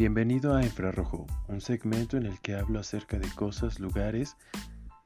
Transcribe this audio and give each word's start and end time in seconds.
Bienvenido 0.00 0.54
a 0.54 0.62
Infrarrojo, 0.62 1.26
un 1.48 1.60
segmento 1.60 2.16
en 2.16 2.24
el 2.24 2.40
que 2.40 2.54
hablo 2.54 2.78
acerca 2.78 3.18
de 3.18 3.28
cosas, 3.36 3.80
lugares 3.80 4.34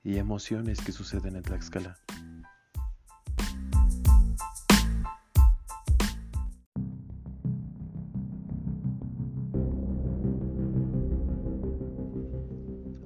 y 0.04 0.18
emociones 0.18 0.80
que 0.80 0.92
suceden 0.92 1.34
en 1.34 1.42
Tlaxcala. 1.42 1.98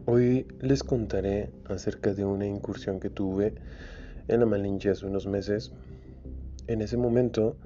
Hoy 0.05 0.47
les 0.61 0.83
contaré 0.83 1.51
acerca 1.71 2.13
de 2.13 2.27
una 2.27 2.45
incursión 2.45 3.01
que 3.01 3.09
tuve 3.09 3.55
en 4.29 4.41
la 4.41 4.45
Malinche 4.45 4.91
hace 4.91 5.07
unos 5.07 5.27
meses. 5.27 5.73
En 6.67 6.83
ese 6.83 6.99
momento 6.99 7.57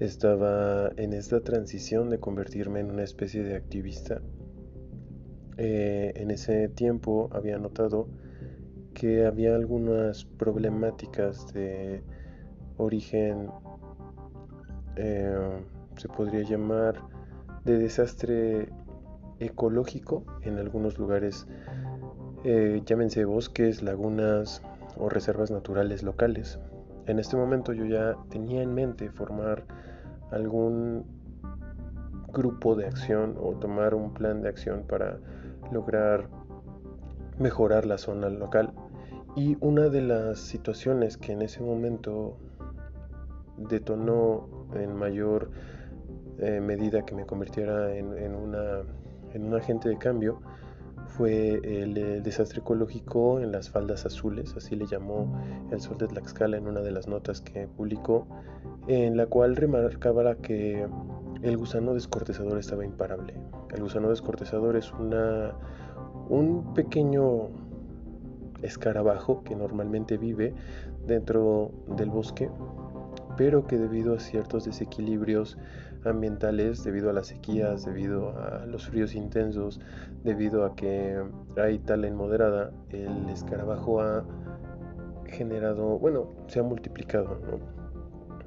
estaba 0.00 0.90
en 0.96 1.12
esta 1.12 1.40
transición 1.40 2.08
de 2.10 2.20
convertirme 2.20 2.80
en 2.80 2.90
una 2.90 3.02
especie 3.02 3.42
de 3.42 3.56
activista. 3.56 4.20
Eh, 5.56 6.12
en 6.14 6.30
ese 6.30 6.68
tiempo 6.68 7.28
había 7.32 7.58
notado 7.58 8.08
que 8.94 9.26
había 9.26 9.54
algunas 9.54 10.24
problemáticas 10.24 11.52
de 11.52 12.02
origen, 12.76 13.50
eh, 14.96 15.36
se 15.96 16.08
podría 16.08 16.42
llamar, 16.42 17.02
de 17.64 17.78
desastre 17.78 18.68
ecológico 19.40 20.24
en 20.42 20.58
algunos 20.58 20.98
lugares, 20.98 21.46
eh, 22.44 22.82
llámense 22.86 23.24
bosques, 23.24 23.82
lagunas 23.82 24.62
o 24.96 25.08
reservas 25.08 25.50
naturales 25.50 26.02
locales. 26.02 26.58
En 27.08 27.18
este 27.18 27.36
momento 27.36 27.72
yo 27.72 27.86
ya 27.86 28.16
tenía 28.28 28.62
en 28.62 28.74
mente 28.74 29.10
formar 29.10 29.64
algún 30.30 31.06
grupo 32.32 32.74
de 32.74 32.86
acción 32.86 33.34
o 33.40 33.54
tomar 33.54 33.94
un 33.94 34.12
plan 34.12 34.42
de 34.42 34.50
acción 34.50 34.84
para 34.86 35.18
lograr 35.72 36.28
mejorar 37.38 37.86
la 37.86 37.96
zona 37.96 38.28
local. 38.28 38.72
Y 39.36 39.56
una 39.60 39.88
de 39.88 40.02
las 40.02 40.38
situaciones 40.38 41.16
que 41.16 41.32
en 41.32 41.40
ese 41.40 41.62
momento 41.62 42.36
detonó 43.56 44.46
en 44.74 44.94
mayor 44.94 45.50
eh, 46.38 46.60
medida 46.60 47.06
que 47.06 47.14
me 47.14 47.24
convirtiera 47.24 47.94
en, 47.96 48.34
un 48.34 49.54
agente 49.54 49.88
de 49.88 49.96
cambio 49.96 50.40
fue 51.08 51.60
el, 51.64 52.22
desastre 52.22 52.60
ecológico 52.60 53.40
en 53.40 53.52
las 53.52 53.70
faldas 53.70 54.06
azules, 54.06 54.54
así 54.56 54.76
le 54.76 54.86
llamó 54.86 55.40
el 55.70 55.80
Sol 55.80 55.98
de 55.98 56.06
Tlaxcala 56.06 56.56
en 56.56 56.68
una 56.68 56.80
de 56.80 56.92
las 56.92 57.08
notas 57.08 57.40
que 57.40 57.66
publicó, 57.66 58.26
en 58.86 59.16
la 59.16 59.26
cual 59.26 59.56
remarcaba 59.56 60.36
que 60.36 60.86
el 61.42 61.56
gusano 61.56 61.94
descortezador 61.94 62.58
estaba 62.58 62.84
imparable. 62.84 63.34
El 63.74 63.82
gusano 63.82 64.10
descortezador 64.10 64.76
es 64.76 64.92
una, 64.92 65.54
un 66.28 66.74
pequeño 66.74 67.48
escarabajo 68.62 69.42
que 69.44 69.54
normalmente 69.54 70.18
vive 70.18 70.54
dentro 71.06 71.72
del 71.96 72.10
bosque, 72.10 72.50
pero 73.36 73.66
que 73.66 73.78
debido 73.78 74.14
a 74.14 74.20
ciertos 74.20 74.64
desequilibrios 74.64 75.58
ambientales 76.04 76.84
debido 76.84 77.10
a 77.10 77.12
las 77.12 77.28
sequías, 77.28 77.84
debido 77.84 78.30
a 78.38 78.66
los 78.66 78.86
fríos 78.86 79.14
intensos, 79.14 79.80
debido 80.24 80.64
a 80.64 80.74
que 80.74 81.22
hay 81.56 81.78
tala 81.78 82.06
inmoderada, 82.06 82.72
el 82.90 83.28
escarabajo 83.28 84.00
ha 84.00 84.24
generado, 85.26 85.98
bueno, 85.98 86.28
se 86.46 86.60
ha 86.60 86.62
multiplicado, 86.62 87.38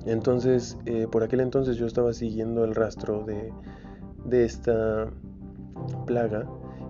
Entonces, 0.06 0.78
eh, 0.86 1.08
por 1.12 1.24
aquel 1.24 1.42
entonces 1.42 1.78
yo 1.78 1.86
estaba 1.86 2.14
siguiendo 2.14 2.64
el 2.64 2.74
rastro 2.74 3.24
de, 3.24 3.54
de 4.26 4.46
esta 4.46 5.10
plaga 6.06 6.48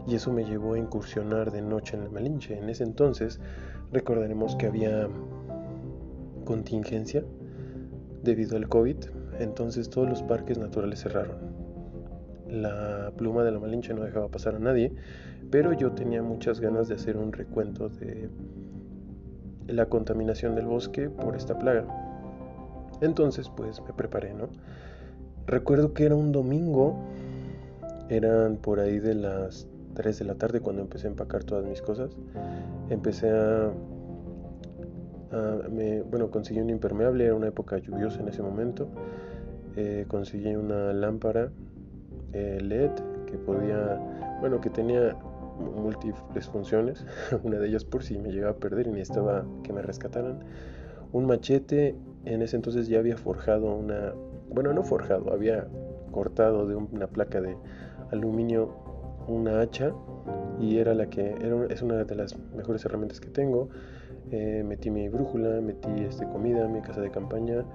y 0.08 0.16
eso 0.16 0.32
me 0.32 0.46
llevó 0.46 0.74
a 0.74 0.80
incursionar 0.80 1.52
de 1.52 1.62
noche 1.62 1.98
en 1.98 2.06
la 2.06 2.10
Malinche. 2.10 2.58
En 2.58 2.70
ese 2.70 2.84
entonces 2.84 3.40
recordaremos 3.92 4.56
que 4.56 4.68
había 4.68 5.08
contingencia 6.46 7.24
debido 8.24 8.58
al 8.58 8.68
COVID, 8.68 8.98
entonces 9.40 9.90
todos 9.90 10.10
los 10.10 10.24
parques 10.24 10.58
naturales 10.58 11.02
cerraron. 11.02 11.38
La 12.48 13.12
pluma 13.16 13.44
de 13.44 13.52
la 13.52 13.60
Malinche 13.60 13.94
no 13.94 14.04
dejaba 14.04 14.28
pasar 14.28 14.56
a 14.56 14.60
nadie, 14.60 14.94
pero 15.50 15.74
yo 15.74 15.92
tenía 15.92 16.22
muchas 16.22 16.60
ganas 16.60 16.88
de 16.88 16.96
hacer 16.96 17.18
un 17.18 17.32
recuento 17.32 17.90
de 17.90 18.30
la 19.68 19.86
contaminación 19.86 20.56
del 20.56 20.66
bosque 20.66 21.10
por 21.10 21.36
esta 21.36 21.58
plaga. 21.58 21.86
Entonces, 23.02 23.50
pues 23.50 23.82
me 23.82 23.94
preparé, 23.94 24.34
¿no? 24.34 24.50
Recuerdo 25.48 25.94
que 25.94 26.06
era 26.06 26.16
un 26.16 26.32
domingo, 26.32 26.96
eran 28.10 28.58
por 28.58 28.80
ahí 28.80 29.00
de 29.00 29.16
las 29.16 29.68
3 29.96 30.20
de 30.20 30.26
la 30.26 30.36
tarde 30.36 30.62
cuando 30.62 30.82
empecé 30.82 31.08
a 31.08 31.12
empacar 31.12 31.44
todas 31.44 31.66
mis 31.66 31.82
cosas. 31.82 32.12
Empecé 32.90 33.30
a 33.32 33.72
bueno, 35.32 36.30
conseguí 36.30 36.60
un 36.60 36.70
impermeable, 36.70 37.26
era 37.26 37.36
una 37.36 37.48
época 37.48 37.78
lluviosa 37.78 38.20
en 38.22 38.28
ese 38.28 38.42
momento. 38.42 38.88
Eh, 39.76 40.06
conseguí 40.08 40.56
una 40.56 40.92
lámpara 40.92 41.52
eh, 42.34 42.60
LED 42.62 42.92
que 43.26 43.38
podía, 43.38 44.00
bueno, 44.42 44.60
que 44.60 44.70
tenía 44.70 45.16
múltiples 45.76 46.48
funciones, 46.48 47.06
una 47.44 47.58
de 47.58 47.68
ellas 47.68 47.86
por 47.86 48.04
si 48.04 48.18
me 48.18 48.32
llegaba 48.32 48.54
a 48.54 48.58
perder 48.58 48.88
y 48.88 48.92
necesitaba 48.92 49.46
que 49.64 49.74
me 49.74 49.82
rescataran. 49.82 50.40
Un 51.14 51.26
machete, 51.26 51.96
en 52.26 52.42
ese 52.42 52.56
entonces 52.56 52.88
ya 52.88 53.00
había 53.00 53.18
forjado 53.18 53.76
una, 53.76 54.14
bueno, 54.50 54.74
no 54.74 54.84
forjado, 54.84 55.32
había 55.34 55.68
cortado 56.12 56.68
de 56.68 56.76
una 56.76 57.08
placa 57.08 57.42
de 57.42 57.56
aluminio 58.12 58.76
una 59.28 59.62
hacha 59.62 59.94
y 60.60 60.78
era 60.78 60.94
la 60.94 61.10
que 61.10 61.32
era, 61.42 61.66
es 61.70 61.82
una 61.82 62.04
de 62.04 62.16
las 62.16 62.38
mejores 62.56 62.84
herramientas 62.86 63.20
que 63.20 63.30
tengo. 63.30 63.70
Eh, 64.32 64.64
metí 64.66 64.90
mi 64.90 65.10
brújula, 65.10 65.62
metí 65.62 65.90
este, 66.02 66.26
comida, 66.28 66.68
mi 66.68 66.82
casa 66.82 67.02
de 67.02 67.12
campaña, 67.12 67.66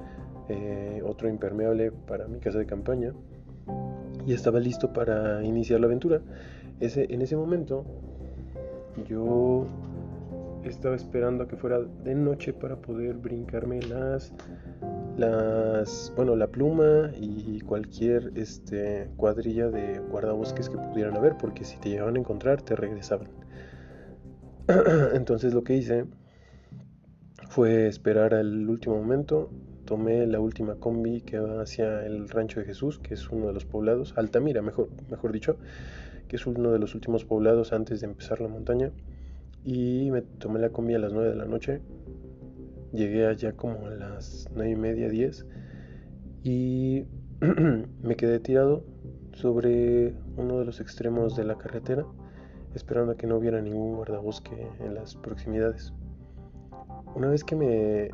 eh, 0.48 1.02
otro 1.04 1.28
impermeable 1.28 1.92
para 1.92 2.28
mi 2.28 2.38
casa 2.38 2.58
de 2.58 2.66
campaña 2.66 3.12
y 4.26 4.32
estaba 4.32 4.58
listo 4.60 4.92
para 4.92 5.42
iniciar 5.44 5.80
la 5.80 5.86
aventura. 5.86 6.20
Ese, 6.80 7.06
en 7.12 7.22
ese 7.22 7.36
momento 7.36 7.84
yo 9.08 9.66
estaba 10.64 10.96
esperando 10.96 11.44
a 11.44 11.48
que 11.48 11.56
fuera 11.56 11.80
de 11.80 12.14
noche 12.14 12.52
para 12.52 12.76
poder 12.76 13.16
brincarme 13.16 13.80
las 13.82 14.32
las 15.16 16.12
bueno 16.14 16.36
la 16.36 16.48
pluma 16.48 17.10
y 17.18 17.60
cualquier 17.60 18.32
este 18.34 19.10
cuadrilla 19.16 19.68
de 19.68 19.98
guardabosques 20.00 20.68
que 20.68 20.76
pudieran 20.76 21.16
haber 21.16 21.36
porque 21.36 21.64
si 21.64 21.78
te 21.78 21.90
llegaban 21.90 22.16
a 22.16 22.18
encontrar 22.18 22.62
te 22.62 22.76
regresaban 22.76 23.28
entonces 25.14 25.54
lo 25.54 25.64
que 25.64 25.76
hice 25.76 26.04
fue 27.48 27.86
esperar 27.86 28.34
al 28.34 28.68
último 28.68 28.96
momento 28.96 29.50
tomé 29.86 30.26
la 30.26 30.40
última 30.40 30.74
combi 30.74 31.22
que 31.22 31.38
va 31.38 31.62
hacia 31.62 32.04
el 32.04 32.28
Rancho 32.28 32.60
de 32.60 32.66
Jesús, 32.66 32.98
que 32.98 33.14
es 33.14 33.30
uno 33.30 33.46
de 33.46 33.54
los 33.54 33.64
poblados, 33.64 34.12
Altamira, 34.18 34.60
mejor, 34.60 34.90
mejor 35.08 35.32
dicho, 35.32 35.56
que 36.28 36.36
es 36.36 36.46
uno 36.46 36.72
de 36.72 36.78
los 36.78 36.94
últimos 36.94 37.24
poblados 37.24 37.72
antes 37.72 38.00
de 38.00 38.06
empezar 38.06 38.40
la 38.40 38.48
montaña. 38.48 38.90
Y 39.64 40.10
me 40.10 40.22
tomé 40.22 40.60
la 40.60 40.68
combi 40.68 40.94
a 40.94 40.98
las 40.98 41.12
9 41.12 41.30
de 41.30 41.36
la 41.36 41.46
noche. 41.46 41.80
Llegué 42.96 43.26
allá 43.26 43.52
como 43.52 43.88
a 43.88 43.90
las 43.90 44.48
9 44.54 44.70
y 44.70 44.76
media, 44.76 45.10
10. 45.10 45.46
Y 46.44 47.04
me 48.02 48.16
quedé 48.16 48.40
tirado 48.40 48.84
sobre 49.34 50.14
uno 50.38 50.60
de 50.60 50.64
los 50.64 50.80
extremos 50.80 51.36
de 51.36 51.44
la 51.44 51.58
carretera, 51.58 52.06
esperando 52.74 53.12
a 53.12 53.16
que 53.18 53.26
no 53.26 53.36
hubiera 53.36 53.60
ningún 53.60 53.96
guardabosque 53.96 54.66
en 54.80 54.94
las 54.94 55.14
proximidades. 55.14 55.92
Una 57.14 57.28
vez 57.28 57.44
que 57.44 57.54
me 57.54 58.12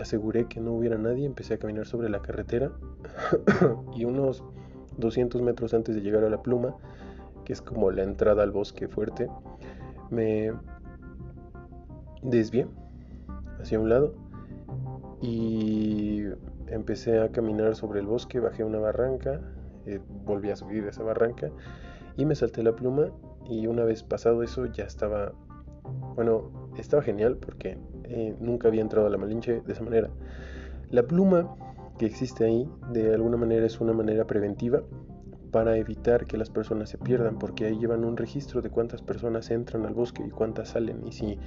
aseguré 0.00 0.46
que 0.46 0.58
no 0.58 0.72
hubiera 0.72 0.98
nadie, 0.98 1.24
empecé 1.24 1.54
a 1.54 1.58
caminar 1.58 1.86
sobre 1.86 2.08
la 2.08 2.20
carretera 2.20 2.72
y 3.94 4.04
unos 4.04 4.42
200 4.96 5.42
metros 5.42 5.74
antes 5.74 5.94
de 5.94 6.00
llegar 6.00 6.24
a 6.24 6.28
la 6.28 6.42
pluma, 6.42 6.74
que 7.44 7.52
es 7.52 7.62
como 7.62 7.92
la 7.92 8.02
entrada 8.02 8.42
al 8.42 8.50
bosque 8.50 8.88
fuerte, 8.88 9.28
me 10.10 10.52
desvié 12.24 12.66
hacia 13.60 13.78
un 13.78 13.88
lado 13.88 14.14
y 15.20 16.24
empecé 16.68 17.20
a 17.20 17.30
caminar 17.30 17.74
sobre 17.74 18.00
el 18.00 18.06
bosque, 18.06 18.40
bajé 18.40 18.64
una 18.64 18.78
barranca, 18.78 19.40
eh, 19.86 20.00
volví 20.24 20.50
a 20.50 20.56
subir 20.56 20.84
esa 20.86 21.02
barranca 21.02 21.50
y 22.16 22.24
me 22.24 22.34
salté 22.34 22.62
la 22.62 22.74
pluma 22.74 23.10
y 23.48 23.66
una 23.66 23.84
vez 23.84 24.02
pasado 24.02 24.42
eso 24.42 24.66
ya 24.66 24.84
estaba, 24.84 25.32
bueno, 26.14 26.50
estaba 26.76 27.02
genial 27.02 27.36
porque 27.36 27.78
eh, 28.04 28.36
nunca 28.40 28.68
había 28.68 28.82
entrado 28.82 29.06
a 29.06 29.10
la 29.10 29.18
Malinche 29.18 29.60
de 29.60 29.72
esa 29.72 29.82
manera. 29.82 30.10
La 30.90 31.02
pluma 31.02 31.54
que 31.98 32.06
existe 32.06 32.44
ahí 32.44 32.68
de 32.92 33.14
alguna 33.14 33.36
manera 33.36 33.66
es 33.66 33.80
una 33.80 33.92
manera 33.92 34.26
preventiva 34.26 34.82
para 35.50 35.76
evitar 35.76 36.26
que 36.26 36.36
las 36.36 36.50
personas 36.50 36.90
se 36.90 36.98
pierdan, 36.98 37.38
porque 37.38 37.66
ahí 37.66 37.78
llevan 37.78 38.04
un 38.04 38.16
registro 38.16 38.60
de 38.62 38.70
cuántas 38.70 39.02
personas 39.02 39.50
entran 39.50 39.86
al 39.86 39.94
bosque 39.94 40.22
y 40.26 40.30
cuántas 40.30 40.70
salen. 40.70 41.06
Y 41.06 41.12
si 41.12 41.38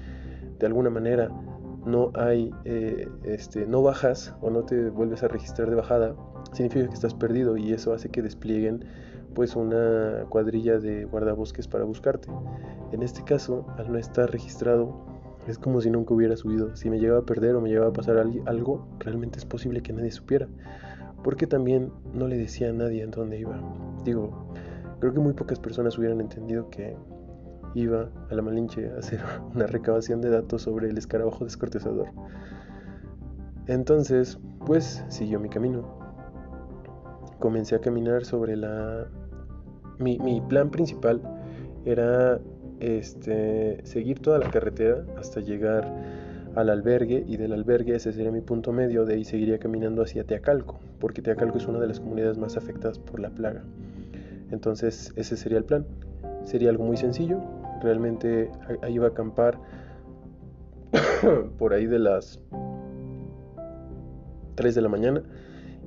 de 0.59 0.65
alguna 0.65 0.89
manera 0.89 1.29
no 1.85 2.11
hay, 2.15 2.53
eh, 2.65 3.07
este, 3.23 3.65
no 3.65 3.81
bajas 3.81 4.33
o 4.41 4.49
no 4.49 4.63
te 4.63 4.89
vuelves 4.89 5.23
a 5.23 5.27
registrar 5.27 5.69
de 5.69 5.75
bajada, 5.75 6.15
significa 6.53 6.87
que 6.87 6.93
estás 6.93 7.13
perdido 7.13 7.57
y 7.57 7.73
eso 7.73 7.93
hace 7.93 8.09
que 8.09 8.21
desplieguen 8.21 8.85
pues 9.33 9.55
una 9.55 10.25
cuadrilla 10.29 10.79
de 10.79 11.05
guardabosques 11.05 11.67
para 11.67 11.83
buscarte. 11.83 12.27
En 12.91 13.01
este 13.01 13.23
caso, 13.23 13.65
al 13.77 13.91
no 13.91 13.97
estar 13.97 14.29
registrado, 14.29 15.05
es 15.47 15.57
como 15.57 15.81
si 15.81 15.89
nunca 15.89 16.13
hubiera 16.13 16.35
subido. 16.35 16.75
Si 16.75 16.89
me 16.89 16.99
llegaba 16.99 17.21
a 17.21 17.25
perder 17.25 17.55
o 17.55 17.61
me 17.61 17.69
llegaba 17.69 17.89
a 17.89 17.93
pasar 17.93 18.17
algo, 18.17 18.87
realmente 18.99 19.39
es 19.39 19.45
posible 19.45 19.81
que 19.81 19.93
nadie 19.93 20.11
supiera. 20.11 20.47
Porque 21.23 21.47
también 21.47 21.91
no 22.13 22.27
le 22.27 22.37
decía 22.37 22.69
a 22.69 22.73
nadie 22.73 23.03
en 23.03 23.11
dónde 23.11 23.39
iba. 23.39 23.59
Digo, 24.03 24.51
creo 24.99 25.13
que 25.13 25.19
muy 25.19 25.33
pocas 25.33 25.59
personas 25.59 25.97
hubieran 25.97 26.19
entendido 26.19 26.69
que 26.69 26.95
iba 27.75 28.09
a 28.29 28.35
la 28.35 28.41
Malinche 28.41 28.89
a 28.91 28.99
hacer 28.99 29.21
una 29.55 29.67
recabación 29.67 30.21
de 30.21 30.29
datos 30.29 30.63
sobre 30.63 30.89
el 30.89 30.97
escarabajo 30.97 31.43
descortezador. 31.43 32.07
Entonces, 33.67 34.39
pues 34.65 35.03
siguió 35.07 35.39
mi 35.39 35.49
camino. 35.49 35.83
Comencé 37.39 37.75
a 37.75 37.79
caminar 37.79 38.25
sobre 38.25 38.55
la 38.55 39.07
mi, 40.01 40.41
plan 40.41 40.69
principal 40.69 41.21
era 41.85 42.39
este, 42.79 43.79
seguir 43.85 44.19
toda 44.19 44.39
la 44.39 44.49
carretera 44.49 45.05
hasta 45.17 45.39
llegar 45.39 45.91
al 46.55 46.69
albergue 46.69 47.23
y 47.27 47.37
del 47.37 47.53
albergue 47.53 47.95
ese 47.95 48.11
sería 48.11 48.31
mi 48.31 48.41
punto 48.41 48.73
medio, 48.73 49.05
de 49.05 49.13
ahí 49.13 49.23
seguiría 49.23 49.59
caminando 49.59 50.01
hacia 50.01 50.23
Teacalco, 50.25 50.79
porque 50.99 51.21
Teacalco 51.21 51.57
es 51.57 51.67
una 51.67 51.79
de 51.79 51.87
las 51.87 51.99
comunidades 51.99 52.37
más 52.37 52.57
afectadas 52.57 52.99
por 52.99 53.19
la 53.19 53.29
plaga. 53.29 53.63
Entonces 54.51 55.13
ese 55.15 55.37
sería 55.37 55.59
el 55.59 55.63
plan. 55.63 55.85
Sería 56.43 56.71
algo 56.71 56.83
muy 56.83 56.97
sencillo, 56.97 57.39
realmente 57.81 58.51
ahí 58.81 58.93
iba 58.93 59.07
a 59.07 59.09
acampar 59.09 59.59
por 61.57 61.73
ahí 61.73 61.85
de 61.85 61.99
las 61.99 62.39
3 64.55 64.75
de 64.75 64.81
la 64.81 64.89
mañana 64.89 65.23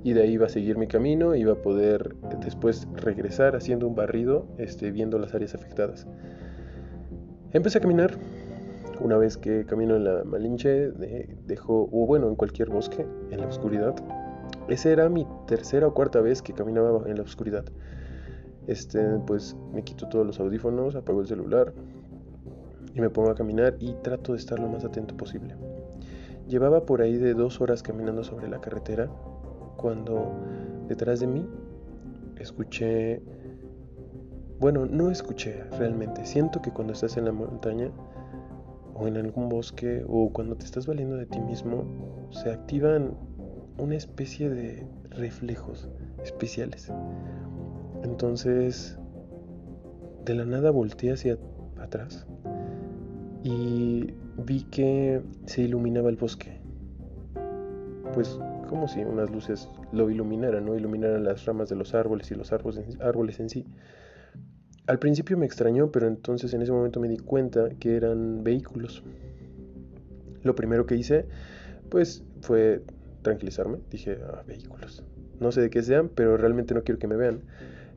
y 0.02 0.12
de 0.12 0.22
ahí 0.22 0.32
iba 0.32 0.46
a 0.46 0.50
seguir 0.50 0.76
mi 0.76 0.86
camino, 0.86 1.34
iba 1.34 1.54
a 1.54 1.62
poder 1.62 2.14
después 2.44 2.86
regresar 2.94 3.56
haciendo 3.56 3.88
un 3.88 3.94
barrido, 3.94 4.46
este, 4.58 4.90
viendo 4.90 5.18
las 5.18 5.34
áreas 5.34 5.54
afectadas. 5.54 6.06
Empecé 7.52 7.78
a 7.78 7.80
caminar, 7.80 8.18
una 9.00 9.16
vez 9.16 9.38
que 9.38 9.64
camino 9.64 9.96
en 9.96 10.04
la 10.04 10.24
Malinche, 10.24 10.90
dejó, 11.46 11.88
o 11.90 12.06
bueno, 12.06 12.28
en 12.28 12.36
cualquier 12.36 12.68
bosque, 12.68 13.06
en 13.30 13.40
la 13.40 13.46
oscuridad. 13.46 13.94
Esa 14.68 14.90
era 14.90 15.08
mi 15.08 15.26
tercera 15.46 15.86
o 15.86 15.94
cuarta 15.94 16.20
vez 16.20 16.42
que 16.42 16.52
caminaba 16.52 17.08
en 17.08 17.16
la 17.16 17.22
oscuridad. 17.22 17.64
Este, 18.66 19.18
pues 19.26 19.56
me 19.72 19.82
quito 19.82 20.08
todos 20.08 20.26
los 20.26 20.40
audífonos, 20.40 20.94
apago 20.94 21.20
el 21.20 21.26
celular 21.26 21.72
y 22.94 23.00
me 23.00 23.10
pongo 23.10 23.30
a 23.30 23.34
caminar 23.34 23.76
y 23.78 23.92
trato 24.02 24.32
de 24.32 24.38
estar 24.38 24.58
lo 24.58 24.68
más 24.68 24.84
atento 24.84 25.16
posible. 25.16 25.56
Llevaba 26.48 26.86
por 26.86 27.02
ahí 27.02 27.16
de 27.16 27.34
dos 27.34 27.60
horas 27.60 27.82
caminando 27.82 28.22
sobre 28.22 28.48
la 28.48 28.60
carretera 28.60 29.10
cuando 29.76 30.32
detrás 30.88 31.20
de 31.20 31.26
mí 31.26 31.46
escuché, 32.38 33.22
bueno, 34.60 34.86
no 34.86 35.10
escuché 35.10 35.64
realmente, 35.78 36.24
siento 36.24 36.62
que 36.62 36.70
cuando 36.70 36.92
estás 36.92 37.16
en 37.16 37.24
la 37.24 37.32
montaña 37.32 37.90
o 38.94 39.08
en 39.08 39.16
algún 39.16 39.48
bosque 39.48 40.04
o 40.06 40.30
cuando 40.32 40.56
te 40.56 40.64
estás 40.64 40.86
valiendo 40.86 41.16
de 41.16 41.26
ti 41.26 41.40
mismo, 41.40 41.84
se 42.30 42.50
activan 42.50 43.16
una 43.78 43.96
especie 43.96 44.48
de 44.48 44.86
reflejos 45.10 45.88
especiales. 46.22 46.92
Entonces, 48.04 48.98
de 50.24 50.34
la 50.34 50.44
nada 50.44 50.70
volteé 50.70 51.12
hacia 51.12 51.38
atrás 51.78 52.26
y 53.42 54.14
vi 54.36 54.64
que 54.64 55.22
se 55.46 55.62
iluminaba 55.62 56.10
el 56.10 56.16
bosque. 56.16 56.60
Pues 58.12 58.38
como 58.68 58.88
si 58.88 59.00
unas 59.00 59.30
luces 59.30 59.68
lo 59.92 60.10
iluminaran, 60.10 60.66
¿no? 60.66 60.76
Iluminaran 60.76 61.24
las 61.24 61.44
ramas 61.46 61.68
de 61.68 61.76
los 61.76 61.94
árboles 61.94 62.30
y 62.30 62.34
los 62.34 62.52
árboles, 62.52 62.98
árboles 63.00 63.40
en 63.40 63.48
sí. 63.48 63.64
Al 64.86 64.98
principio 64.98 65.38
me 65.38 65.46
extrañó, 65.46 65.90
pero 65.90 66.06
entonces 66.06 66.52
en 66.52 66.60
ese 66.60 66.72
momento 66.72 67.00
me 67.00 67.08
di 67.08 67.16
cuenta 67.16 67.70
que 67.70 67.96
eran 67.96 68.44
vehículos. 68.44 69.02
Lo 70.42 70.54
primero 70.54 70.84
que 70.84 70.96
hice, 70.96 71.26
pues, 71.88 72.22
fue 72.42 72.82
tranquilizarme. 73.22 73.78
Dije, 73.90 74.18
ah, 74.30 74.42
vehículos. 74.46 75.02
No 75.40 75.52
sé 75.52 75.62
de 75.62 75.70
qué 75.70 75.82
sean, 75.82 76.10
pero 76.14 76.36
realmente 76.36 76.74
no 76.74 76.82
quiero 76.84 76.98
que 76.98 77.06
me 77.06 77.16
vean. 77.16 77.40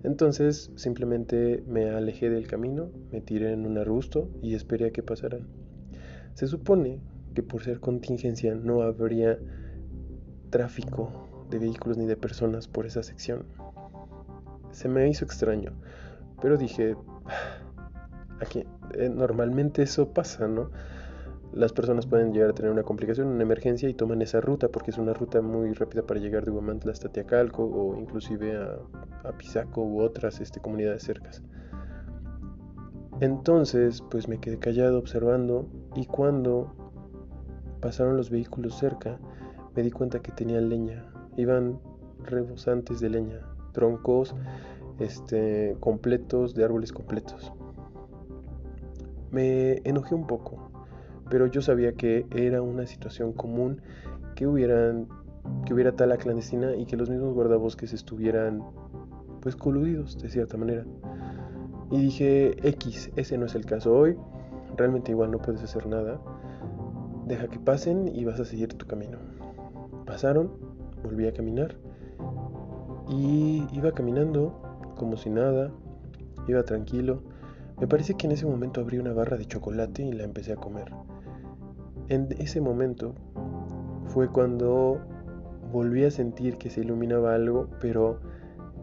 Entonces 0.03 0.71
simplemente 0.75 1.63
me 1.67 1.89
alejé 1.89 2.29
del 2.29 2.47
camino, 2.47 2.89
me 3.11 3.21
tiré 3.21 3.53
en 3.53 3.65
un 3.65 3.77
arbusto 3.77 4.29
y 4.41 4.55
esperé 4.55 4.88
a 4.88 4.91
que 4.91 5.03
pasaran. 5.03 5.47
Se 6.33 6.47
supone 6.47 7.01
que 7.33 7.44
por 7.44 7.63
ser 7.63 7.79
contingencia 7.79 8.55
no 8.55 8.81
habría 8.81 9.39
tráfico 10.49 11.45
de 11.49 11.59
vehículos 11.59 11.97
ni 11.97 12.05
de 12.05 12.15
personas 12.15 12.67
por 12.67 12.85
esa 12.85 13.03
sección. 13.03 13.45
Se 14.71 14.88
me 14.88 15.09
hizo 15.09 15.25
extraño, 15.25 15.73
pero 16.41 16.57
dije, 16.57 16.95
ah, 17.25 17.59
aquí 18.39 18.65
eh, 18.94 19.09
normalmente 19.09 19.81
eso 19.81 20.13
pasa, 20.13 20.47
¿no? 20.47 20.71
Las 21.53 21.73
personas 21.73 22.05
pueden 22.05 22.33
llegar 22.33 22.51
a 22.51 22.53
tener 22.53 22.71
una 22.71 22.83
complicación, 22.83 23.27
una 23.27 23.44
emergencia 23.44 23.89
y 23.89 23.94
toman 23.94 24.21
esa 24.21 24.41
ruta 24.41 24.67
porque 24.69 24.91
es 24.91 24.97
una 24.97 25.13
ruta 25.13 25.41
muy 25.41 25.73
rápida 25.73 26.03
para 26.03 26.19
llegar 26.19 26.45
de 26.45 26.51
Huamantla 26.51 26.91
hasta 26.91 27.09
Teacalco 27.09 27.63
o 27.63 27.97
inclusive 27.97 28.57
a, 28.57 28.77
a 29.23 29.79
u 29.79 30.01
otras 30.01 30.39
este, 30.39 30.59
comunidades 30.59 31.03
cercas. 31.03 31.41
Entonces, 33.19 34.03
pues 34.11 34.27
me 34.27 34.39
quedé 34.39 34.59
callado 34.59 34.99
observando 34.99 35.67
y 35.95 36.05
cuando 36.05 36.75
pasaron 37.81 38.17
los 38.17 38.29
vehículos 38.29 38.77
cerca, 38.77 39.17
me 39.75 39.81
di 39.83 39.91
cuenta 39.91 40.21
que 40.21 40.31
tenían 40.31 40.69
leña, 40.69 41.05
iban 41.35 41.79
rebosantes 42.23 42.99
de 42.99 43.09
leña, 43.09 43.39
troncos 43.71 44.35
este, 44.99 45.75
completos 45.79 46.53
de 46.53 46.63
árboles 46.63 46.91
completos. 46.91 47.51
Me 49.31 49.77
enojé 49.83 50.15
un 50.15 50.27
poco, 50.27 50.71
pero 51.29 51.47
yo 51.47 51.62
sabía 51.62 51.94
que 51.94 52.25
era 52.35 52.62
una 52.62 52.85
situación 52.85 53.33
común 53.33 53.81
que 54.35 54.47
hubieran 54.47 55.07
que 55.65 55.74
hubiera 55.74 55.94
tala 55.94 56.18
clandestina 56.18 56.75
y 56.75 56.85
que 56.85 56.97
los 56.97 57.09
mismos 57.09 57.33
guardabosques 57.33 57.94
estuvieran 57.94 58.63
pues 59.41 59.56
coludidos 59.56 60.18
de 60.18 60.29
cierta 60.29 60.57
manera. 60.57 60.85
Y 61.89 62.01
dije, 62.01 62.68
X, 62.68 63.12
ese 63.15 63.38
no 63.38 63.45
es 63.45 63.56
el 63.56 63.65
caso 63.65 63.95
hoy, 63.95 64.18
realmente 64.75 65.12
igual 65.12 65.31
no 65.31 65.39
puedes 65.39 65.63
hacer 65.63 65.88
nada, 65.88 66.19
deja 67.25 67.47
que 67.47 67.59
pasen 67.59 68.09
y 68.13 68.25
vas 68.25 68.39
a 68.39 68.45
seguir 68.45 68.73
tu 68.73 68.85
camino. 68.85 69.18
Pasaron, 70.06 70.51
volví 71.04 71.28
a 71.28 71.33
caminar 71.33 71.75
y 73.09 73.66
iba 73.71 73.92
caminando 73.94 74.59
como 74.97 75.16
si 75.18 75.30
nada, 75.30 75.71
iba 76.47 76.63
tranquilo. 76.63 77.21
Me 77.80 77.87
parece 77.87 78.16
que 78.16 78.25
en 78.28 78.33
ese 78.33 78.45
momento 78.45 78.81
abrí 78.81 78.97
una 78.97 79.13
barra 79.13 79.37
de 79.37 79.45
chocolate 79.45 80.04
y 80.04 80.11
la 80.11 80.23
empecé 80.23 80.54
a 80.54 80.56
comer. 80.56 80.92
En 82.09 82.30
ese 82.40 82.61
momento 82.61 83.14
fue 84.06 84.30
cuando 84.30 85.02
volví 85.71 86.06
a 86.06 86.11
sentir 86.11 86.57
que 86.57 86.69
se 86.69 86.81
iluminaba 86.81 87.35
algo, 87.35 87.68
pero 87.81 88.19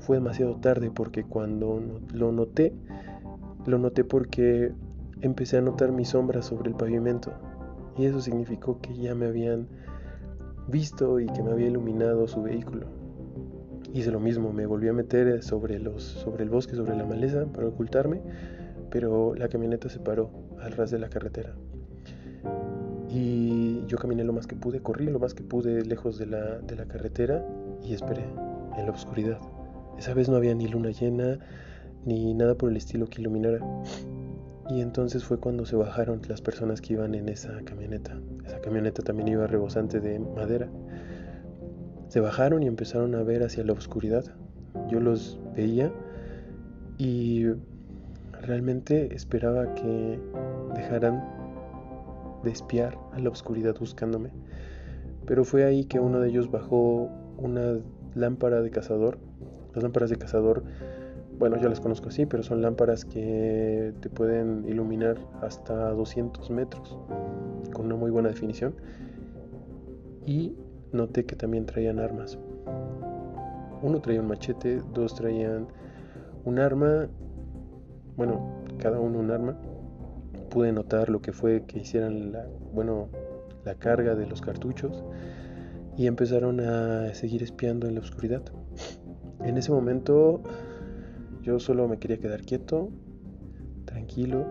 fue 0.01 0.19
demasiado 0.19 0.57
tarde 0.57 0.91
porque 0.91 1.25
cuando 1.25 1.81
lo 2.13 2.33
noté, 2.33 2.75
lo 3.67 3.79
noté 3.79 4.05
porque 4.05 4.73
empecé 5.23 5.57
a 5.57 5.63
notar 5.63 5.91
mis 5.93 6.11
sombras 6.11 6.45
sobre 6.47 6.69
el 6.69 6.77
pavimento 6.77 7.33
y 7.97 8.05
eso 8.05 8.21
significó 8.21 8.81
que 8.81 8.95
ya 8.95 9.15
me 9.15 9.27
habían 9.27 9.69
visto 10.69 11.19
y 11.21 11.27
que 11.27 11.43
me 11.43 11.53
había 11.53 11.69
iluminado 11.69 12.29
su 12.29 12.43
vehículo. 12.43 12.87
Hice 13.95 14.11
lo 14.11 14.21
mismo, 14.21 14.53
me 14.53 14.67
volví 14.67 14.89
a 14.89 14.93
meter 14.93 15.43
sobre, 15.43 15.79
los, 15.79 16.03
sobre 16.03 16.43
el 16.43 16.51
bosque, 16.51 16.75
sobre 16.77 16.97
la 16.97 17.07
maleza 17.07 17.47
para 17.47 17.69
ocultarme, 17.69 18.21
pero 18.91 19.35
la 19.35 19.49
camioneta 19.49 19.89
se 19.89 20.01
paró 20.01 20.31
al 20.61 20.73
ras 20.73 20.91
de 20.91 20.99
la 20.99 21.09
carretera. 21.09 21.55
Yo 23.87 23.99
caminé 23.99 24.25
lo 24.25 24.33
más 24.33 24.47
que 24.47 24.57
pude, 24.57 24.81
corrí 24.81 25.07
lo 25.07 25.19
más 25.19 25.35
que 25.35 25.43
pude 25.43 25.85
lejos 25.85 26.19
de 26.19 26.27
la, 26.27 26.59
de 26.59 26.77
la 26.77 26.87
carretera 26.87 27.47
y 27.83 27.93
esperé 27.93 28.25
en 28.77 28.87
la 28.87 28.93
oscuridad. 28.93 29.39
Esa 29.99 30.15
vez 30.15 30.29
no 30.29 30.37
había 30.37 30.55
ni 30.55 30.67
luna 30.69 30.91
llena 30.91 31.39
ni 32.05 32.35
nada 32.35 32.55
por 32.57 32.71
el 32.71 32.77
estilo 32.77 33.07
que 33.07 33.21
iluminara. 33.21 33.61
Y 34.71 34.81
entonces 34.81 35.25
fue 35.25 35.39
cuando 35.39 35.67
se 35.67 35.77
bajaron 35.77 36.23
las 36.29 36.41
personas 36.41 36.81
que 36.81 36.95
iban 36.95 37.15
en 37.15 37.29
esa 37.29 37.61
camioneta. 37.65 38.19
Esa 38.47 38.61
camioneta 38.61 39.03
también 39.03 39.29
iba 39.29 39.47
rebosante 39.47 40.01
de 40.01 40.19
madera. 40.19 40.69
Se 42.09 42.21
bajaron 42.21 42.63
y 42.63 42.67
empezaron 42.67 43.15
a 43.15 43.23
ver 43.23 43.43
hacia 43.43 43.65
la 43.65 43.73
oscuridad. 43.73 44.25
Yo 44.89 45.01
los 45.01 45.39
veía 45.55 45.93
y 46.97 47.47
realmente 48.41 49.15
esperaba 49.15 49.75
que 49.75 50.19
dejaran 50.75 51.23
de 52.45 52.51
espiar 52.51 52.99
a 53.13 53.19
la 53.19 53.31
oscuridad 53.31 53.77
buscándome. 53.79 54.31
Pero 55.27 55.45
fue 55.45 55.65
ahí 55.65 55.87
que 55.87 56.01
uno 56.01 56.21
de 56.21 56.29
ellos 56.29 56.51
bajó 56.51 57.09
una 57.39 57.79
lámpara 58.15 58.61
de 58.63 58.71
cazador. 58.71 59.19
Las 59.75 59.83
lámparas 59.83 60.11
de 60.11 60.17
cazador 60.17 60.65
bueno, 61.39 61.57
yo 61.59 61.69
las 61.69 61.81
conozco 61.81 62.09
así, 62.11 62.27
pero 62.27 62.43
son 62.45 62.63
lámparas 62.63 63.05
que 63.05 63.93
te 64.01 64.09
pueden 64.09 64.65
iluminar 64.69 65.19
hasta 65.43 65.91
200 65.91 66.49
metros 66.51 66.97
con 67.73 67.87
una 67.87 67.97
muy 67.97 68.11
buena 68.13 68.29
definición. 68.29 68.75
Y 70.27 70.55
noté 70.93 71.25
que 71.25 71.35
también 71.35 71.67
traían 71.67 71.99
armas. 71.99 72.39
Uno 73.83 74.01
traía 74.01 74.21
un 74.21 74.29
machete, 74.29 74.81
dos 74.95 75.15
traían 75.17 75.67
un 76.45 76.59
arma, 76.61 77.09
bueno, 78.17 78.63
cada 78.79 79.01
uno 79.01 79.19
un 79.19 79.31
arma. 79.33 79.57
Pude 80.55 80.71
notar 80.71 81.11
lo 81.11 81.21
que 81.21 81.33
fue 81.33 81.65
que 81.67 81.81
hicieran 81.81 82.31
la, 82.31 82.47
bueno, 82.73 83.09
la 83.65 83.75
carga 83.75 84.15
de 84.15 84.25
los 84.25 84.41
cartuchos 84.41 85.03
y 85.97 86.07
empezaron 86.07 86.61
a 86.61 87.13
seguir 87.13 87.43
espiando 87.43 87.89
en 87.89 87.97
la 87.97 88.01
oscuridad. 88.01 88.43
En 89.43 89.57
ese 89.59 89.73
momento 89.73 90.45
yo 91.43 91.59
solo 91.59 91.89
me 91.89 91.99
quería 91.99 92.19
quedar 92.19 92.43
quieto, 92.43 92.91
tranquilo, 93.85 94.47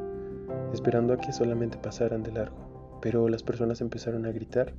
esperando 0.74 1.14
a 1.14 1.18
que 1.18 1.32
solamente 1.32 1.78
pasaran 1.78 2.22
de 2.22 2.34
largo. 2.34 3.00
Pero 3.02 3.30
las 3.30 3.42
personas 3.42 3.80
empezaron 3.80 4.26
a 4.26 4.32
gritar 4.34 4.74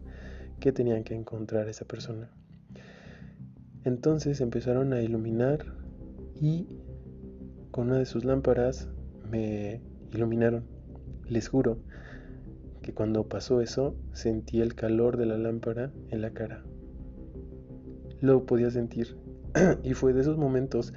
que 0.61 0.73
tenían 0.73 1.05
que 1.05 1.15
encontrar 1.15 1.69
a 1.69 1.71
esa 1.71 1.87
persona. 1.87 2.31
Entonces 3.83 4.43
empezaron 4.43 4.93
a 4.93 5.01
iluminar 5.01 5.65
y 6.39 6.69
con 7.71 7.87
una 7.87 7.99
de 7.99 8.05
sus 8.05 8.27
lámparas 8.27 8.91
me 9.31 9.81
iluminaron. 10.13 10.74
Les 11.29 11.49
juro 11.49 11.79
que 12.83 12.93
cuando 12.93 13.29
pasó 13.29 13.61
eso 13.61 13.97
sentí 14.13 14.61
el 14.61 14.75
calor 14.75 15.17
de 15.17 15.27
la 15.27 15.39
lámpara 15.39 15.91
en 16.11 16.21
la 16.21 16.31
cara. 16.31 16.63
Lo 18.21 18.45
podía 18.45 18.71
sentir. 18.71 19.17
y 19.83 19.95
fue 19.95 20.13
de 20.13 20.21
esos 20.21 20.37
momentos 20.37 20.93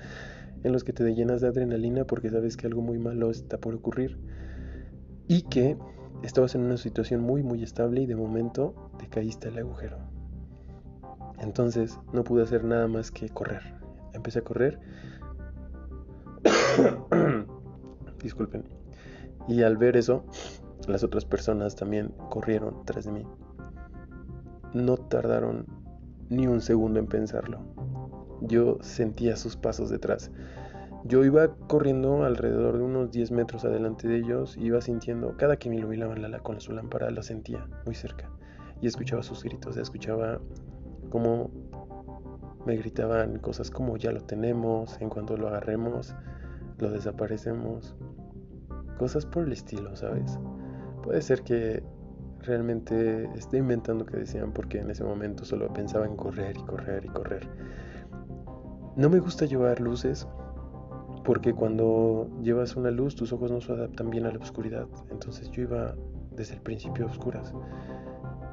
en 0.63 0.73
los 0.73 0.83
que 0.83 0.93
te 0.93 1.03
llenas 1.13 1.41
de 1.41 1.47
adrenalina 1.47 2.05
porque 2.05 2.29
sabes 2.29 2.57
que 2.57 2.67
algo 2.67 2.81
muy 2.81 2.99
malo 2.99 3.31
está 3.31 3.57
por 3.57 3.73
ocurrir. 3.73 4.17
Y 5.27 5.43
que 5.43 5.77
estabas 6.23 6.55
en 6.55 6.61
una 6.61 6.77
situación 6.77 7.21
muy 7.21 7.43
muy 7.43 7.63
estable 7.63 8.01
y 8.01 8.05
de 8.05 8.15
momento 8.15 8.91
te 8.99 9.07
caíste 9.07 9.47
al 9.47 9.57
agujero. 9.57 9.97
Entonces 11.39 11.99
no 12.13 12.23
pude 12.23 12.43
hacer 12.43 12.63
nada 12.63 12.87
más 12.87 13.11
que 13.11 13.29
correr. 13.29 13.61
Empecé 14.13 14.39
a 14.39 14.43
correr. 14.43 14.79
Disculpen. 18.21 18.76
Y 19.47 19.63
al 19.63 19.77
ver 19.77 19.97
eso, 19.97 20.25
las 20.87 21.03
otras 21.03 21.25
personas 21.25 21.75
también 21.75 22.13
corrieron 22.29 22.85
tras 22.85 23.05
de 23.05 23.11
mí. 23.11 23.23
No 24.73 24.97
tardaron 24.97 25.65
ni 26.29 26.47
un 26.47 26.61
segundo 26.61 26.99
en 26.99 27.07
pensarlo. 27.07 27.59
Yo 28.41 28.77
sentía 28.81 29.35
sus 29.35 29.55
pasos 29.55 29.89
detrás. 29.89 30.31
Yo 31.03 31.23
iba 31.23 31.55
corriendo 31.67 32.25
alrededor 32.25 32.77
de 32.77 32.83
unos 32.83 33.11
10 33.11 33.31
metros 33.31 33.63
adelante 33.63 34.07
de 34.07 34.17
ellos, 34.17 34.57
iba 34.57 34.81
sintiendo, 34.81 35.37
cada 35.37 35.57
que 35.57 35.69
me 35.69 35.77
iluminaban 35.77 36.21
la, 36.21 36.39
con 36.39 36.59
su 36.59 36.73
lámpara, 36.73 37.09
lo 37.11 37.23
sentía 37.23 37.67
muy 37.85 37.95
cerca. 37.95 38.29
Y 38.81 38.87
escuchaba 38.87 39.23
sus 39.23 39.43
gritos, 39.43 39.77
escuchaba 39.77 40.39
cómo 41.09 41.49
me 42.65 42.75
gritaban 42.75 43.39
cosas 43.39 43.71
como 43.71 43.95
ya 43.95 44.11
lo 44.11 44.21
tenemos, 44.21 44.99
en 44.99 45.09
cuanto 45.09 45.37
lo 45.37 45.47
agarremos, 45.47 46.13
lo 46.79 46.91
desaparecemos. 46.91 47.95
Cosas 48.97 49.25
por 49.25 49.43
el 49.43 49.53
estilo, 49.53 49.95
¿sabes? 49.95 50.39
Puede 51.03 51.21
ser 51.21 51.43
que 51.43 51.83
realmente 52.41 53.29
esté 53.35 53.57
inventando 53.57 54.05
que 54.05 54.17
decían 54.17 54.51
porque 54.53 54.79
en 54.79 54.89
ese 54.89 55.03
momento 55.03 55.45
solo 55.45 55.71
pensaba 55.73 56.05
en 56.05 56.15
correr 56.15 56.57
y 56.57 56.63
correr 56.63 57.05
y 57.05 57.09
correr. 57.09 57.47
No 58.95 59.09
me 59.09 59.19
gusta 59.19 59.45
llevar 59.45 59.79
luces 59.79 60.27
porque 61.23 61.53
cuando 61.53 62.29
llevas 62.41 62.75
una 62.75 62.89
luz 62.89 63.15
tus 63.15 63.33
ojos 63.33 63.51
no 63.51 63.59
se 63.61 63.73
adaptan 63.73 64.09
bien 64.09 64.25
a 64.25 64.31
la 64.31 64.39
oscuridad. 64.39 64.87
Entonces 65.11 65.51
yo 65.51 65.63
iba 65.63 65.95
desde 66.31 66.55
el 66.55 66.61
principio 66.61 67.05
a 67.05 67.09
oscuras. 67.09 67.53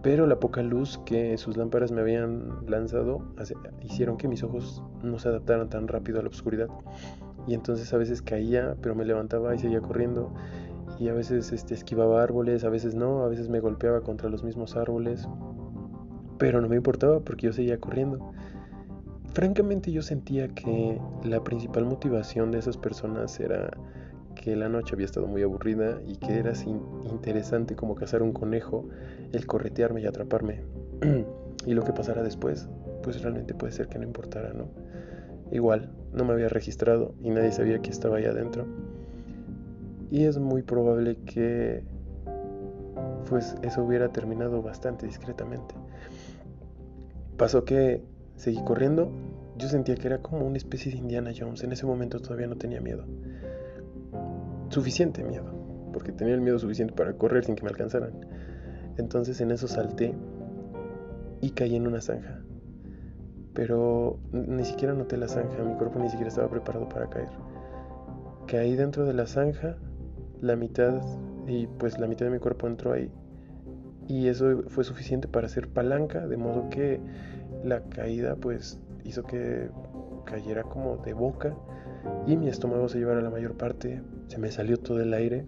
Pero 0.02 0.26
la 0.26 0.38
poca 0.38 0.62
luz 0.62 1.00
que 1.06 1.38
sus 1.38 1.56
lámparas 1.56 1.90
me 1.92 2.02
habían 2.02 2.66
lanzado 2.66 3.24
hicieron 3.80 4.18
que 4.18 4.28
mis 4.28 4.42
ojos 4.42 4.82
no 5.02 5.18
se 5.18 5.28
adaptaran 5.28 5.70
tan 5.70 5.88
rápido 5.88 6.20
a 6.20 6.22
la 6.22 6.28
oscuridad. 6.28 6.68
Y 7.46 7.54
entonces 7.54 7.92
a 7.92 7.98
veces 7.98 8.22
caía, 8.22 8.76
pero 8.80 8.94
me 8.94 9.04
levantaba 9.04 9.54
y 9.54 9.58
seguía 9.58 9.80
corriendo 9.80 10.32
y 10.98 11.08
a 11.08 11.14
veces 11.14 11.52
este, 11.52 11.74
esquivaba 11.74 12.22
árboles, 12.22 12.64
a 12.64 12.68
veces 12.68 12.94
no, 12.94 13.24
a 13.24 13.28
veces 13.28 13.48
me 13.48 13.60
golpeaba 13.60 14.00
contra 14.02 14.28
los 14.28 14.44
mismos 14.44 14.76
árboles, 14.76 15.28
pero 16.38 16.60
no 16.60 16.68
me 16.68 16.76
importaba 16.76 17.20
porque 17.20 17.46
yo 17.46 17.52
seguía 17.52 17.78
corriendo. 17.78 18.32
Francamente 19.32 19.90
yo 19.90 20.02
sentía 20.02 20.48
que 20.48 21.00
la 21.24 21.42
principal 21.42 21.84
motivación 21.84 22.52
de 22.52 22.58
esas 22.58 22.76
personas 22.76 23.40
era 23.40 23.70
que 24.36 24.54
la 24.54 24.68
noche 24.68 24.94
había 24.94 25.06
estado 25.06 25.26
muy 25.26 25.42
aburrida 25.42 26.00
y 26.06 26.16
que 26.16 26.38
era 26.38 26.52
interesante 27.10 27.74
como 27.74 27.94
cazar 27.94 28.22
un 28.22 28.32
conejo, 28.32 28.88
el 29.32 29.46
corretearme 29.46 30.02
y 30.02 30.06
atraparme. 30.06 30.62
y 31.66 31.74
lo 31.74 31.82
que 31.82 31.92
pasara 31.92 32.22
después, 32.22 32.68
pues 33.02 33.22
realmente 33.22 33.54
puede 33.54 33.72
ser 33.72 33.88
que 33.88 33.98
no 33.98 34.04
importara, 34.04 34.52
¿no? 34.52 34.68
Igual, 35.54 35.88
no 36.12 36.24
me 36.24 36.32
había 36.32 36.48
registrado 36.48 37.14
y 37.22 37.30
nadie 37.30 37.52
sabía 37.52 37.78
que 37.78 37.88
estaba 37.88 38.16
ahí 38.16 38.24
adentro 38.24 38.66
y 40.10 40.24
es 40.24 40.38
muy 40.38 40.62
probable 40.62 41.16
que 41.26 41.84
pues 43.28 43.54
eso 43.62 43.84
hubiera 43.84 44.08
terminado 44.10 44.62
bastante 44.62 45.06
discretamente. 45.06 45.74
Pasó 47.36 47.64
que 47.64 48.02
seguí 48.36 48.62
corriendo, 48.64 49.12
yo 49.56 49.68
sentía 49.68 49.94
que 49.94 50.08
era 50.08 50.18
como 50.18 50.44
una 50.44 50.56
especie 50.56 50.90
de 50.90 50.98
Indiana 50.98 51.30
Jones, 51.36 51.62
en 51.62 51.70
ese 51.70 51.86
momento 51.86 52.18
todavía 52.20 52.48
no 52.48 52.56
tenía 52.56 52.80
miedo. 52.80 53.04
Suficiente 54.70 55.22
miedo, 55.22 55.52
porque 55.92 56.10
tenía 56.10 56.34
el 56.34 56.40
miedo 56.40 56.58
suficiente 56.58 56.94
para 56.94 57.14
correr 57.14 57.44
sin 57.44 57.54
que 57.54 57.62
me 57.62 57.70
alcanzaran. 57.70 58.26
Entonces 58.98 59.40
en 59.40 59.52
eso 59.52 59.68
salté 59.68 60.14
y 61.40 61.50
caí 61.50 61.76
en 61.76 61.86
una 61.86 62.00
zanja. 62.00 62.44
Pero 63.54 64.18
ni 64.32 64.64
siquiera 64.64 64.94
noté 64.94 65.16
la 65.16 65.28
zanja, 65.28 65.62
mi 65.62 65.74
cuerpo 65.74 65.98
ni 65.98 66.08
siquiera 66.08 66.28
estaba 66.28 66.48
preparado 66.48 66.88
para 66.88 67.08
caer. 67.08 67.28
Caí 68.46 68.74
dentro 68.74 69.04
de 69.04 69.14
la 69.14 69.26
zanja 69.26 69.76
la 70.40 70.56
mitad 70.56 71.00
y 71.46 71.66
pues 71.66 71.98
la 71.98 72.06
mitad 72.06 72.26
de 72.26 72.32
mi 72.32 72.38
cuerpo 72.38 72.66
entró 72.66 72.92
ahí. 72.92 73.10
Y 74.08 74.28
eso 74.28 74.64
fue 74.68 74.84
suficiente 74.84 75.28
para 75.28 75.46
hacer 75.46 75.68
palanca, 75.68 76.26
de 76.26 76.36
modo 76.36 76.68
que 76.68 77.00
la 77.62 77.80
caída 77.84 78.36
pues 78.36 78.78
hizo 79.04 79.22
que 79.22 79.70
cayera 80.24 80.64
como 80.64 80.96
de 80.98 81.12
boca 81.12 81.54
y 82.26 82.36
mi 82.36 82.48
estómago 82.48 82.88
se 82.88 82.98
llevara 82.98 83.20
la 83.20 83.30
mayor 83.30 83.56
parte, 83.56 84.02
se 84.28 84.38
me 84.38 84.50
salió 84.50 84.78
todo 84.78 85.00
el 85.00 85.14
aire. 85.14 85.46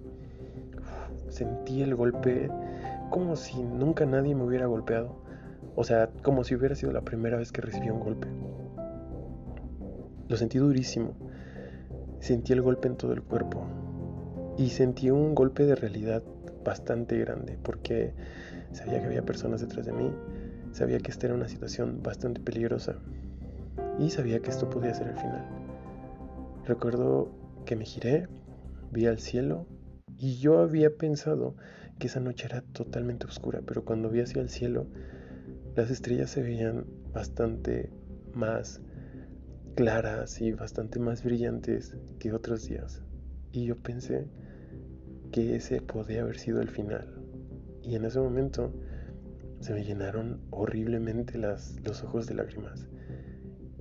sentí 1.29 1.83
el 1.83 1.95
golpe 1.95 2.51
como 3.11 3.37
si 3.37 3.63
nunca 3.63 4.07
nadie 4.07 4.35
me 4.35 4.45
hubiera 4.45 4.67
golpeado. 4.67 5.25
O 5.76 5.85
sea, 5.85 6.11
como 6.23 6.42
si 6.42 6.54
hubiera 6.54 6.75
sido 6.75 6.90
la 6.90 7.02
primera 7.02 7.37
vez 7.37 7.52
que 7.52 7.61
recibí 7.61 7.90
un 7.90 8.00
golpe. 8.00 8.28
Lo 10.28 10.37
sentí 10.37 10.59
durísimo. 10.59 11.14
Sentí 12.18 12.52
el 12.54 12.62
golpe 12.62 12.88
en 12.88 12.97
todo 12.97 13.12
el 13.12 13.23
cuerpo 13.23 13.66
y 14.56 14.71
sentí 14.71 15.11
un 15.11 15.35
golpe 15.35 15.66
de 15.66 15.75
realidad 15.75 16.23
bastante 16.64 17.18
grande 17.18 17.59
porque 17.62 18.14
sabía 18.73 19.00
que 19.00 19.06
había 19.06 19.23
personas 19.23 19.61
detrás 19.61 19.87
de 19.87 19.92
mí, 19.92 20.11
sabía 20.73 20.99
que 20.99 21.11
esta 21.11 21.26
era 21.26 21.35
una 21.35 21.49
situación 21.49 22.02
bastante 22.02 22.40
peligrosa 22.40 22.97
y 23.99 24.11
sabía 24.11 24.40
que 24.40 24.50
esto 24.50 24.68
podía 24.71 24.95
ser 24.95 25.09
el 25.09 25.16
final. 25.16 25.47
Recuerdo 26.64 27.30
que 27.64 27.76
me 27.76 27.85
giré, 27.85 28.28
vi 28.90 29.06
al 29.06 29.18
cielo 29.18 29.66
y 30.18 30.38
yo 30.38 30.59
había 30.59 30.97
pensado 30.97 31.54
que 31.99 32.06
esa 32.06 32.21
noche 32.21 32.47
era 32.47 32.62
totalmente 32.62 33.26
oscura, 33.26 33.61
pero 33.64 33.85
cuando 33.85 34.09
vi 34.11 34.21
hacia 34.21 34.40
el 34.40 34.49
cielo, 34.49 34.87
las 35.76 35.90
estrellas 35.90 36.30
se 36.30 36.42
veían 36.42 36.87
bastante 37.12 37.90
más 38.33 38.80
claras 39.76 40.40
y 40.40 40.52
bastante 40.52 40.99
más 40.99 41.23
brillantes 41.23 41.97
que 42.18 42.33
otros 42.33 42.66
días. 42.66 43.02
Y 43.52 43.66
yo 43.66 43.76
pensé, 43.76 44.26
que 45.33 45.56
ese 45.56 45.83
podía 45.83 46.23
haber 46.23 46.38
sido 46.38 46.61
el 46.62 46.71
final. 46.71 47.23
Y 47.83 47.95
en 47.95 48.04
ese 48.04 48.18
momento 48.18 48.73
se 49.61 49.75
me 49.75 49.85
llenaron 49.85 50.40
horriblemente 50.50 51.38
los 51.38 52.02
ojos 52.04 52.26
de 52.26 52.35
lágrimas. 52.35 52.87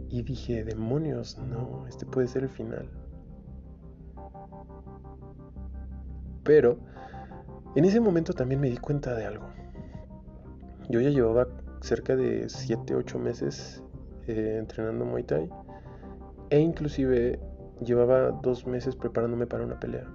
Y 0.09 0.23
dije, 0.23 0.63
demonios, 0.63 1.37
no, 1.37 1.87
este 1.87 2.05
puede 2.05 2.27
ser 2.27 2.43
el 2.43 2.49
final. 2.49 2.89
Pero 6.43 6.77
en 7.75 7.85
ese 7.85 7.99
momento 7.99 8.33
también 8.33 8.61
me 8.61 8.69
di 8.69 8.77
cuenta 8.77 9.15
de 9.15 9.25
algo. 9.25 9.47
Yo 10.89 11.01
ya 11.01 11.09
llevaba 11.09 11.47
cerca 11.85 12.15
de 12.15 12.49
7, 12.49 12.95
8 12.95 13.19
meses 13.19 13.83
eh, 14.27 14.57
entrenando 14.59 15.05
Muay 15.05 15.23
Thai. 15.23 15.49
E 16.49 16.59
inclusive 16.59 17.39
llevaba 17.79 18.31
dos 18.31 18.65
meses 18.65 18.95
preparándome 18.95 19.45
para 19.45 19.63
una 19.63 19.79
pelea. 19.79 20.07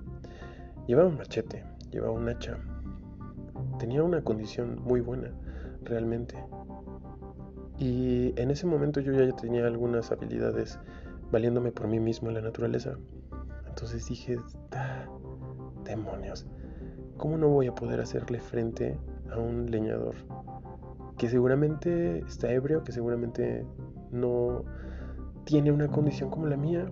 Llevaba 0.87 1.09
un 1.09 1.17
machete, 1.17 1.65
llevaba 1.91 2.13
un 2.13 2.29
hacha. 2.29 2.59
Tenía 3.79 4.03
una 4.03 4.23
condición 4.23 4.83
muy 4.83 5.01
buena, 5.01 5.31
realmente. 5.83 6.35
Y 7.79 8.35
en 8.37 8.51
ese 8.51 8.67
momento 8.67 9.01
yo 9.01 9.13
ya 9.13 9.31
tenía 9.37 9.67
algunas 9.67 10.11
habilidades 10.11 10.79
valiéndome 11.31 11.71
por 11.71 11.87
mí 11.87 12.01
mismo 12.01 12.29
en 12.29 12.35
la 12.35 12.43
naturaleza. 12.43 12.97
Entonces 13.69 14.07
dije, 14.07 14.39
ah, 14.73 15.07
demonios, 15.85 16.47
¿cómo 17.17 17.39
no 17.39 17.49
voy 17.49 17.69
a 17.69 17.75
poder 17.75 18.01
hacerle 18.01 18.41
frente 18.41 18.99
a 19.31 19.39
un 19.39 19.71
leñador 19.71 20.17
que 21.21 21.29
seguramente 21.29 22.21
está 22.21 22.51
ebrio, 22.51 22.83
que 22.83 22.93
seguramente 22.93 23.67
no 24.11 24.65
tiene 25.45 25.71
una 25.71 25.89
condición 25.89 26.31
como 26.31 26.47
la 26.47 26.57
mía, 26.57 26.87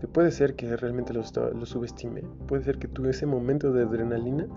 que 0.00 0.08
puede 0.08 0.32
ser 0.32 0.56
que 0.56 0.76
realmente 0.76 1.14
lo, 1.14 1.22
subestime, 1.22 2.22
puede 2.48 2.64
ser 2.64 2.78
que 2.78 2.88
tuve 2.88 3.10
ese 3.10 3.26
momento 3.26 3.72
de 3.72 3.84
adrenalina 3.84 4.48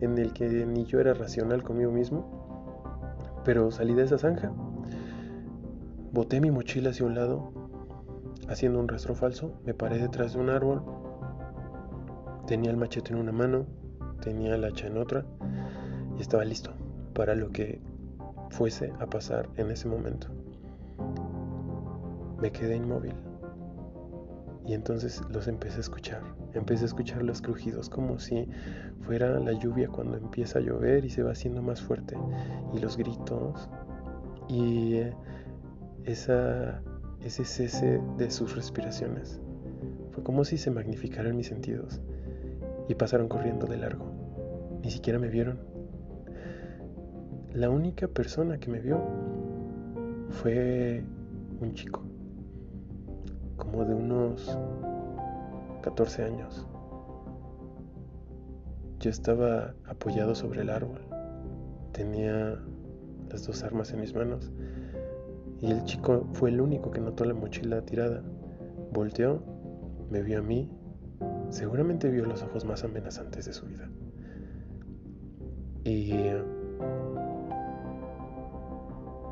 en 0.00 0.16
el 0.16 0.32
que 0.32 0.64
ni 0.64 0.86
yo 0.86 1.00
era 1.00 1.12
racional 1.12 1.62
conmigo 1.62 1.92
mismo, 1.92 3.36
pero 3.44 3.70
salí 3.70 3.92
de 3.92 4.04
esa 4.04 4.16
zanja, 4.16 4.50
boté 6.10 6.40
mi 6.40 6.50
mochila 6.50 6.90
hacia 6.90 7.04
un 7.04 7.16
lado, 7.16 7.52
haciendo 8.48 8.80
un 8.80 8.88
rastro 8.88 9.14
falso, 9.14 9.60
me 9.66 9.74
paré 9.74 9.98
detrás 9.98 10.32
de 10.32 10.40
un 10.40 10.48
árbol, 10.48 10.82
tenía 12.46 12.70
el 12.70 12.78
machete 12.78 13.12
en 13.12 13.18
una 13.18 13.32
mano, 13.32 13.66
tenía 14.22 14.54
el 14.54 14.64
hacha 14.64 14.86
en 14.86 14.96
otra 14.96 15.26
y 16.16 16.22
estaba 16.22 16.46
listo 16.46 16.70
para 17.12 17.34
lo 17.34 17.50
que 17.50 17.89
fuese 18.50 18.92
a 19.00 19.06
pasar 19.06 19.48
en 19.56 19.70
ese 19.70 19.88
momento. 19.88 20.28
Me 22.40 22.50
quedé 22.52 22.76
inmóvil 22.76 23.14
y 24.66 24.74
entonces 24.74 25.22
los 25.30 25.48
empecé 25.48 25.78
a 25.78 25.80
escuchar. 25.80 26.22
Empecé 26.54 26.84
a 26.84 26.86
escuchar 26.86 27.22
los 27.22 27.40
crujidos 27.40 27.88
como 27.88 28.18
si 28.18 28.48
fuera 29.00 29.38
la 29.40 29.52
lluvia 29.52 29.88
cuando 29.88 30.16
empieza 30.16 30.58
a 30.58 30.62
llover 30.62 31.04
y 31.04 31.10
se 31.10 31.22
va 31.22 31.32
haciendo 31.32 31.62
más 31.62 31.80
fuerte. 31.80 32.16
Y 32.74 32.78
los 32.78 32.96
gritos 32.96 33.68
y 34.48 35.00
esa, 36.04 36.82
ese 37.24 37.44
cese 37.44 38.00
de 38.18 38.30
sus 38.30 38.54
respiraciones. 38.54 39.40
Fue 40.12 40.22
como 40.22 40.44
si 40.44 40.58
se 40.58 40.70
magnificaran 40.70 41.36
mis 41.36 41.46
sentidos 41.46 42.00
y 42.88 42.94
pasaron 42.94 43.28
corriendo 43.28 43.66
de 43.66 43.76
largo. 43.76 44.06
Ni 44.82 44.90
siquiera 44.90 45.18
me 45.18 45.28
vieron. 45.28 45.69
La 47.54 47.68
única 47.68 48.06
persona 48.06 48.60
que 48.60 48.70
me 48.70 48.78
vio 48.78 49.00
fue 50.28 51.02
un 51.60 51.74
chico, 51.74 52.00
como 53.56 53.84
de 53.84 53.92
unos 53.92 54.56
14 55.82 56.22
años. 56.22 56.64
Yo 59.00 59.10
estaba 59.10 59.74
apoyado 59.84 60.36
sobre 60.36 60.60
el 60.60 60.70
árbol, 60.70 61.00
tenía 61.90 62.56
las 63.28 63.44
dos 63.46 63.64
armas 63.64 63.92
en 63.92 64.00
mis 64.00 64.14
manos 64.14 64.52
y 65.58 65.72
el 65.72 65.82
chico 65.84 66.28
fue 66.34 66.50
el 66.50 66.60
único 66.60 66.92
que 66.92 67.00
notó 67.00 67.24
la 67.24 67.34
mochila 67.34 67.82
tirada. 67.82 68.22
Volteó, 68.92 69.42
me 70.08 70.22
vio 70.22 70.38
a 70.38 70.42
mí, 70.42 70.70
seguramente 71.48 72.10
vio 72.10 72.26
los 72.26 72.44
ojos 72.44 72.64
más 72.64 72.84
amenazantes 72.84 73.46
de 73.46 73.52
su 73.52 73.66
vida. 73.66 73.90
Y 75.82 76.12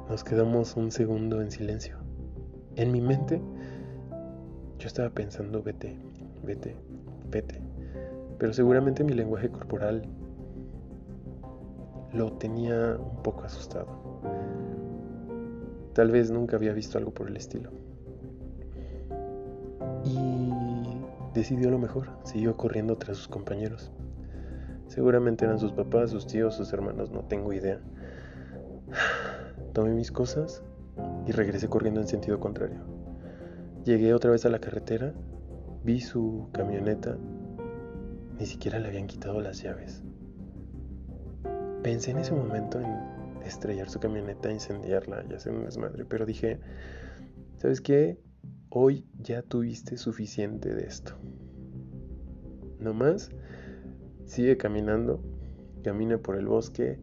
nos 0.09 0.25
quedamos 0.25 0.75
un 0.77 0.91
segundo 0.91 1.43
en 1.43 1.51
silencio. 1.51 1.97
En 2.77 2.93
mi 2.93 3.01
mente 3.01 3.43
yo 4.79 4.87
estaba 4.87 5.11
pensando, 5.11 5.63
vete, 5.63 5.99
vete, 6.43 6.77
vete. 7.31 7.61
Pero 8.39 8.53
seguramente 8.53 9.05
mi 9.05 9.13
lenguaje 9.13 9.51
corporal 9.51 10.03
lo 12.13 12.33
tenía 12.33 12.97
un 12.99 13.23
poco 13.23 13.45
asustado. 13.45 13.87
Tal 15.93 16.11
vez 16.11 16.31
nunca 16.31 16.57
había 16.57 16.73
visto 16.73 16.97
algo 16.97 17.13
por 17.13 17.29
el 17.29 17.37
estilo. 17.37 17.71
Y 20.05 20.49
decidió 21.35 21.71
lo 21.71 21.79
mejor, 21.79 22.09
siguió 22.25 22.57
corriendo 22.57 22.97
tras 22.97 23.19
sus 23.19 23.29
compañeros. 23.29 23.91
Seguramente 24.87 25.45
eran 25.45 25.59
sus 25.59 25.73
papás, 25.73 26.11
sus 26.11 26.27
tíos, 26.27 26.55
sus 26.55 26.73
hermanos, 26.73 27.11
no 27.11 27.21
tengo 27.25 27.53
idea. 27.53 27.81
Tomé 29.79 29.95
mis 29.95 30.11
cosas 30.11 30.61
y 31.25 31.31
regresé 31.31 31.69
corriendo 31.69 32.01
en 32.01 32.09
sentido 32.09 32.41
contrario. 32.41 32.81
Llegué 33.85 34.13
otra 34.13 34.33
vez 34.33 34.45
a 34.45 34.49
la 34.49 34.59
carretera, 34.59 35.15
vi 35.85 36.01
su 36.01 36.49
camioneta, 36.53 37.17
ni 38.41 38.45
siquiera 38.45 38.81
le 38.81 38.89
habían 38.89 39.07
quitado 39.07 39.41
las 39.41 39.63
llaves. 39.63 40.03
Pensé 41.85 42.11
en 42.11 42.19
ese 42.19 42.33
momento 42.33 42.81
en 42.81 42.93
estrellar 43.47 43.89
su 43.89 44.01
camioneta, 44.01 44.51
incendiarla 44.51 45.25
y 45.31 45.35
hacer 45.35 45.53
un 45.53 45.65
desmadre, 45.65 46.05
pero 46.05 46.27
dije, 46.27 46.59
¿sabes 47.59 47.81
qué? 47.81 48.19
Hoy 48.71 49.07
ya 49.21 49.43
tuviste 49.43 49.97
suficiente 49.97 50.75
de 50.75 50.89
esto. 50.89 51.13
No 52.81 52.95
más, 52.95 53.31
sigue 54.25 54.57
caminando, 54.57 55.23
camina 55.85 56.19
por 56.19 56.35
el 56.35 56.49
bosque, 56.49 56.99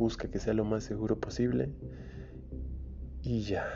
busca 0.00 0.28
que 0.28 0.38
sea 0.38 0.54
lo 0.54 0.64
más 0.64 0.82
seguro 0.82 1.20
posible 1.20 1.74
y 3.22 3.42
ya, 3.42 3.66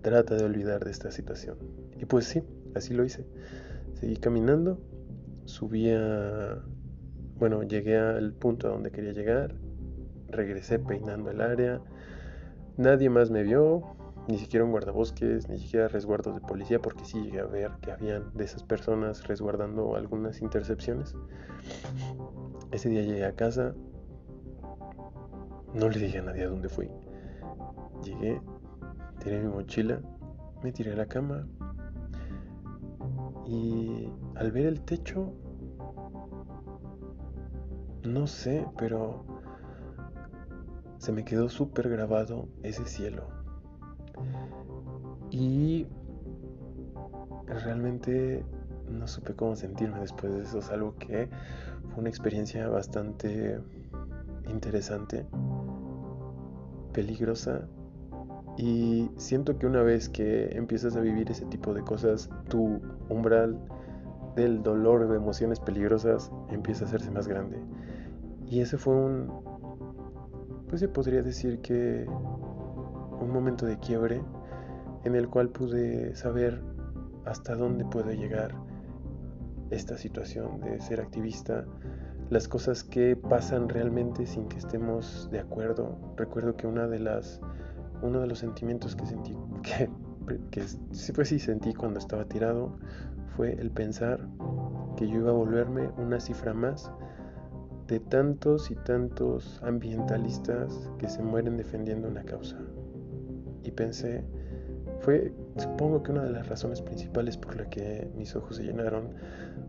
trata 0.00 0.34
de 0.34 0.44
olvidar 0.44 0.82
de 0.82 0.90
esta 0.90 1.12
situación. 1.12 1.58
Y 1.98 2.06
pues 2.06 2.24
sí, 2.24 2.42
así 2.74 2.94
lo 2.94 3.04
hice. 3.04 3.26
Seguí 3.92 4.16
caminando, 4.16 4.80
subí 5.44 5.90
a... 5.90 6.64
Bueno, 7.38 7.62
llegué 7.62 7.98
al 7.98 8.32
punto 8.32 8.68
a 8.68 8.70
donde 8.70 8.90
quería 8.90 9.12
llegar, 9.12 9.54
regresé 10.28 10.78
peinando 10.78 11.30
el 11.30 11.42
área, 11.42 11.82
nadie 12.76 13.10
más 13.10 13.30
me 13.30 13.42
vio, 13.42 13.82
ni 14.28 14.38
siquiera 14.38 14.64
un 14.64 14.70
guardabosques, 14.70 15.48
ni 15.48 15.58
siquiera 15.58 15.88
resguardos 15.88 16.34
de 16.34 16.40
policía, 16.40 16.80
porque 16.80 17.04
sí 17.04 17.20
llegué 17.22 17.40
a 17.40 17.46
ver 17.46 17.72
que 17.82 17.92
habían 17.92 18.32
de 18.34 18.44
esas 18.44 18.62
personas 18.62 19.26
resguardando 19.26 19.94
algunas 19.96 20.40
intercepciones. 20.40 21.14
Ese 22.72 22.88
día 22.88 23.02
llegué 23.02 23.24
a 23.24 23.32
casa, 23.32 23.74
no 25.74 25.88
le 25.88 25.98
dije 25.98 26.18
a 26.18 26.22
nadie 26.22 26.44
a 26.44 26.48
dónde 26.48 26.68
fui. 26.68 26.90
Llegué, 28.04 28.40
tiré 29.22 29.42
mi 29.42 29.48
mochila, 29.48 30.00
me 30.62 30.72
tiré 30.72 30.92
a 30.92 30.96
la 30.96 31.06
cama 31.06 31.46
y 33.46 34.08
al 34.36 34.52
ver 34.52 34.66
el 34.66 34.80
techo, 34.82 35.32
no 38.02 38.26
sé, 38.26 38.66
pero 38.78 39.24
se 40.98 41.12
me 41.12 41.24
quedó 41.24 41.48
súper 41.48 41.88
grabado 41.88 42.48
ese 42.62 42.84
cielo. 42.86 43.28
Y 45.30 45.86
realmente 47.46 48.44
no 48.88 49.06
supe 49.06 49.34
cómo 49.34 49.56
sentirme 49.56 50.00
después 50.00 50.32
de 50.32 50.42
eso. 50.42 50.58
Es 50.58 50.70
algo 50.70 50.96
que 50.98 51.28
fue 51.90 52.00
una 52.00 52.08
experiencia 52.08 52.68
bastante 52.68 53.60
interesante 54.48 55.26
peligrosa 56.92 57.68
y 58.56 59.10
siento 59.16 59.58
que 59.58 59.66
una 59.66 59.82
vez 59.82 60.08
que 60.08 60.56
empiezas 60.56 60.96
a 60.96 61.00
vivir 61.00 61.30
ese 61.30 61.46
tipo 61.46 61.72
de 61.72 61.82
cosas, 61.82 62.28
tu 62.48 62.80
umbral 63.08 63.58
del 64.36 64.62
dolor 64.62 65.08
de 65.08 65.16
emociones 65.16 65.60
peligrosas 65.60 66.30
empieza 66.50 66.84
a 66.84 66.88
hacerse 66.88 67.10
más 67.10 67.26
grande. 67.26 67.58
Y 68.46 68.60
ese 68.60 68.76
fue 68.76 68.94
un, 68.94 69.32
pues 70.68 70.80
se 70.80 70.88
podría 70.88 71.22
decir 71.22 71.60
que 71.60 72.06
un 72.08 73.30
momento 73.32 73.66
de 73.66 73.78
quiebre 73.78 74.22
en 75.04 75.14
el 75.14 75.28
cual 75.28 75.48
pude 75.48 76.14
saber 76.14 76.62
hasta 77.24 77.54
dónde 77.54 77.84
puedo 77.84 78.10
llegar 78.12 78.54
esta 79.70 79.96
situación 79.96 80.60
de 80.60 80.80
ser 80.80 81.00
activista, 81.00 81.64
las 82.30 82.46
cosas 82.46 82.84
que 82.84 83.16
pasan 83.16 83.68
realmente 83.68 84.24
sin 84.24 84.48
que 84.48 84.58
estemos 84.58 85.28
de 85.32 85.40
acuerdo. 85.40 85.98
Recuerdo 86.16 86.56
que 86.56 86.66
una 86.66 86.86
de 86.86 87.00
las 87.00 87.40
uno 88.02 88.20
de 88.20 88.26
los 88.28 88.38
sentimientos 88.38 88.96
que 88.96 89.04
sentí 89.04 89.36
que, 90.50 90.64
pues 91.14 91.28
sí 91.28 91.38
sentí 91.38 91.74
cuando 91.74 91.98
estaba 91.98 92.24
tirado 92.24 92.78
fue 93.36 93.52
el 93.52 93.70
pensar 93.70 94.26
que 94.96 95.08
yo 95.08 95.18
iba 95.18 95.30
a 95.30 95.34
volverme 95.34 95.88
una 95.98 96.20
cifra 96.20 96.54
más 96.54 96.90
de 97.88 97.98
tantos 97.98 98.70
y 98.70 98.76
tantos 98.76 99.60
ambientalistas 99.64 100.90
que 100.98 101.08
se 101.08 101.22
mueren 101.22 101.56
defendiendo 101.56 102.06
una 102.06 102.22
causa. 102.22 102.56
Y 103.64 103.72
pensé, 103.72 104.24
fue 105.00 105.34
supongo 105.56 106.02
que 106.04 106.12
una 106.12 106.22
de 106.22 106.30
las 106.30 106.48
razones 106.48 106.80
principales 106.80 107.36
por 107.36 107.56
la 107.56 107.68
que 107.68 108.08
mis 108.14 108.36
ojos 108.36 108.56
se 108.56 108.62
llenaron 108.62 109.14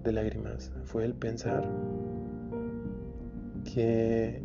de 0.04 0.12
lágrimas 0.12 0.72
fue 0.84 1.06
el 1.06 1.16
pensar 1.16 1.68
que 3.64 4.44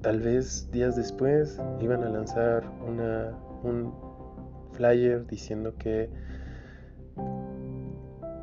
tal 0.00 0.20
vez 0.20 0.68
días 0.70 0.96
después 0.96 1.60
iban 1.80 2.02
a 2.02 2.08
lanzar 2.08 2.64
una, 2.86 3.36
un 3.62 3.92
flyer 4.72 5.26
diciendo 5.26 5.74
que, 5.78 6.10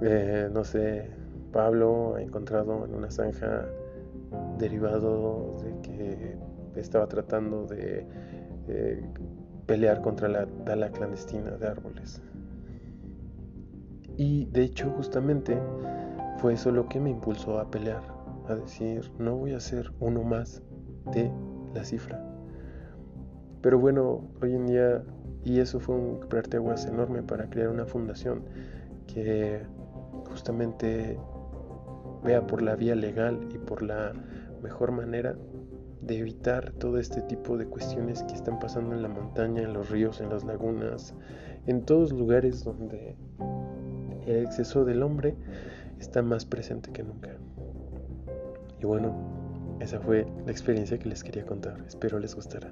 eh, 0.01 0.49
no 0.51 0.63
sé, 0.63 1.09
Pablo 1.51 2.15
ha 2.15 2.21
encontrado 2.21 2.85
en 2.85 2.95
una 2.95 3.11
zanja 3.11 3.65
derivado 4.57 5.57
de 5.63 5.81
que 5.81 6.37
estaba 6.75 7.07
tratando 7.07 7.65
de 7.65 8.05
eh, 8.67 9.05
pelear 9.65 10.01
contra 10.01 10.27
la 10.27 10.45
tala 10.65 10.91
clandestina 10.91 11.51
de 11.51 11.67
árboles. 11.67 12.21
Y 14.17 14.45
de 14.45 14.63
hecho 14.63 14.89
justamente 14.91 15.57
fue 16.37 16.53
eso 16.53 16.71
lo 16.71 16.87
que 16.87 16.99
me 16.99 17.09
impulsó 17.09 17.59
a 17.59 17.69
pelear 17.69 18.22
a 18.47 18.55
decir, 18.55 19.11
no 19.19 19.35
voy 19.35 19.53
a 19.53 19.59
ser 19.59 19.91
uno 19.99 20.23
más 20.23 20.61
de 21.13 21.31
la 21.73 21.83
cifra. 21.83 22.23
Pero 23.61 23.79
bueno, 23.79 24.29
hoy 24.41 24.53
en 24.53 24.67
día, 24.67 25.03
y 25.43 25.59
eso 25.59 25.79
fue 25.79 25.95
un 25.95 26.19
parteaguas 26.29 26.85
enorme 26.85 27.23
para 27.23 27.49
crear 27.49 27.69
una 27.69 27.85
fundación 27.85 28.43
que 29.07 29.61
justamente 30.29 31.17
vea 32.23 32.45
por 32.45 32.61
la 32.61 32.75
vía 32.75 32.95
legal 32.95 33.39
y 33.53 33.57
por 33.57 33.81
la 33.81 34.13
mejor 34.61 34.91
manera 34.91 35.35
de 36.01 36.17
evitar 36.17 36.71
todo 36.73 36.97
este 36.97 37.21
tipo 37.21 37.57
de 37.57 37.65
cuestiones 37.65 38.23
que 38.23 38.33
están 38.33 38.59
pasando 38.59 38.93
en 38.95 39.01
la 39.01 39.09
montaña, 39.09 39.61
en 39.61 39.73
los 39.73 39.89
ríos, 39.89 40.19
en 40.19 40.29
las 40.29 40.43
lagunas, 40.43 41.15
en 41.65 41.85
todos 41.85 42.11
lugares 42.11 42.63
donde 42.63 43.15
el 44.25 44.43
exceso 44.43 44.83
del 44.83 45.03
hombre 45.03 45.35
está 45.99 46.21
más 46.21 46.45
presente 46.45 46.91
que 46.91 47.03
nunca. 47.03 47.37
Y 48.83 48.85
bueno, 48.85 49.15
esa 49.79 49.97
fue 50.01 50.27
la 50.45 50.51
experiencia 50.51 50.99
que 50.99 51.07
les 51.07 51.23
quería 51.23 51.45
contar. 51.45 51.81
Espero 51.87 52.19
les 52.19 52.35
gustará. 52.35 52.69